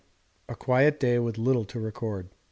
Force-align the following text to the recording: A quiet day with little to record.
A 0.49 0.55
quiet 0.55 0.99
day 0.99 1.19
with 1.19 1.37
little 1.37 1.63
to 1.65 1.79
record. 1.79 2.29